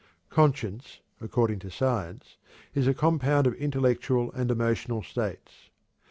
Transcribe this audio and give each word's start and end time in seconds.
Conscience, 0.31 0.99
according 1.19 1.59
to 1.59 1.69
science, 1.69 2.37
is 2.73 2.87
a 2.87 2.93
compound 2.95 3.45
of 3.45 3.53
intellectual 3.53 4.31
and 4.31 4.49
emotional 4.49 5.03
states. 5.03 5.69